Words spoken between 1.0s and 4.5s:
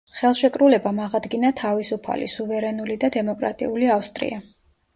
აღადგინა თავისუფალი, სუვერენული და დემოკრატიული ავსტრია.